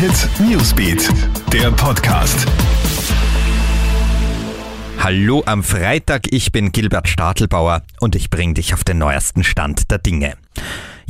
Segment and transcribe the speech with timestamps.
[0.00, 1.10] Hit Newsbeat,
[1.52, 2.46] der Podcast.
[4.98, 9.90] Hallo am Freitag, ich bin Gilbert Stadelbauer und ich bringe dich auf den neuesten Stand
[9.90, 10.38] der Dinge.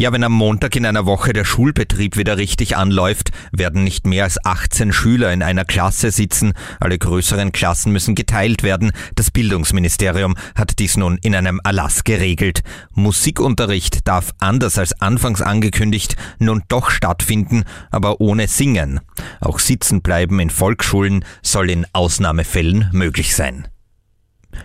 [0.00, 4.24] Ja, wenn am Montag in einer Woche der Schulbetrieb wieder richtig anläuft, werden nicht mehr
[4.24, 6.54] als 18 Schüler in einer Klasse sitzen.
[6.80, 8.92] Alle größeren Klassen müssen geteilt werden.
[9.14, 12.62] Das Bildungsministerium hat dies nun in einem Erlass geregelt.
[12.94, 19.00] Musikunterricht darf anders als anfangs angekündigt nun doch stattfinden, aber ohne Singen.
[19.42, 23.68] Auch Sitzenbleiben in Volksschulen soll in Ausnahmefällen möglich sein.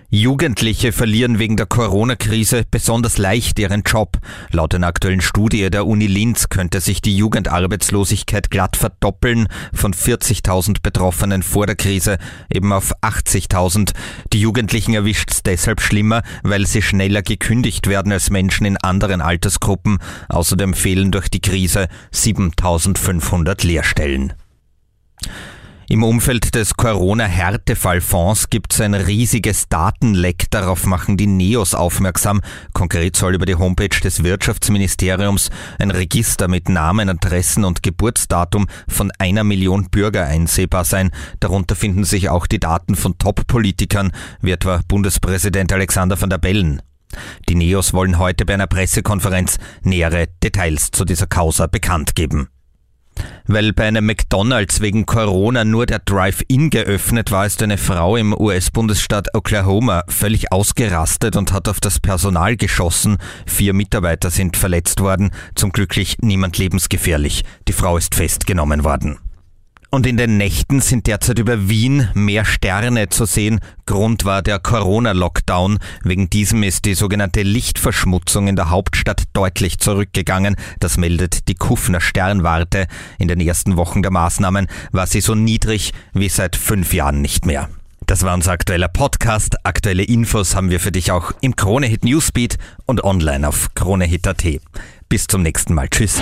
[0.10, 4.18] Jugendliche verlieren wegen der Corona-Krise besonders leicht ihren Job.
[4.52, 10.78] Laut einer aktuellen Studie der Uni Linz könnte sich die Jugendarbeitslosigkeit glatt verdoppeln, von 40.000
[10.82, 12.18] Betroffenen vor der Krise
[12.50, 13.92] eben auf 80.000.
[14.32, 19.20] Die Jugendlichen erwischt es deshalb schlimmer, weil sie schneller gekündigt werden als Menschen in anderen
[19.20, 19.98] Altersgruppen.
[20.30, 24.34] Außerdem fehlen durch die Krise 7.500 Lehrstellen.
[25.88, 30.50] Im Umfeld des Corona-Härtefallfonds gibt es ein riesiges Datenleck.
[30.50, 32.42] Darauf machen die NEOS aufmerksam.
[32.74, 39.12] Konkret soll über die Homepage des Wirtschaftsministeriums ein Register mit Namen, Adressen und Geburtsdatum von
[39.20, 41.12] einer Million Bürger einsehbar sein.
[41.40, 46.82] Darunter finden sich auch die Daten von Top-Politikern, wie etwa Bundespräsident Alexander van der Bellen.
[47.48, 52.50] Die NEOS wollen heute bei einer Pressekonferenz nähere Details zu dieser Causa bekannt geben.
[53.48, 58.34] Weil bei einem McDonald's wegen Corona nur der Drive-In geöffnet war, ist eine Frau im
[58.34, 63.18] US-Bundesstaat Oklahoma völlig ausgerastet und hat auf das Personal geschossen.
[63.46, 67.44] Vier Mitarbeiter sind verletzt worden, zum Glücklich niemand lebensgefährlich.
[67.68, 69.20] Die Frau ist festgenommen worden.
[69.96, 73.62] Und in den Nächten sind derzeit über Wien mehr Sterne zu sehen.
[73.86, 75.78] Grund war der Corona-Lockdown.
[76.04, 80.58] Wegen diesem ist die sogenannte Lichtverschmutzung in der Hauptstadt deutlich zurückgegangen.
[80.82, 82.88] Das meldet die Kufner Sternwarte.
[83.20, 87.46] In den ersten Wochen der Maßnahmen war sie so niedrig wie seit fünf Jahren nicht
[87.46, 87.70] mehr.
[88.06, 89.66] Das war unser aktueller Podcast.
[89.66, 94.44] Aktuelle Infos haben wir für dich auch im Kronehit Newsbeat und online auf kronehit.at.
[95.08, 95.88] Bis zum nächsten Mal.
[95.88, 96.22] Tschüss.